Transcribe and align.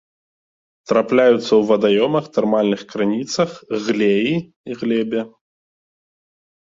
Трапляюцца 0.91 1.41
ў 1.55 1.59
вадаёмах, 1.71 2.25
тэрмальных 2.37 2.81
крыніцах, 2.93 3.49
глеі, 3.89 4.33
глебе. 4.81 5.21